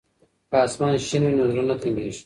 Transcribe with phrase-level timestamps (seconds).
[0.49, 2.19] که اسمان شین وي نو زړه نه تنګیږي.